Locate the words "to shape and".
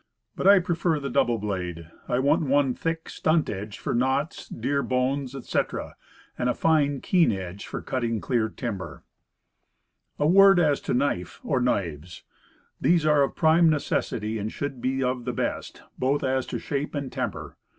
16.47-17.11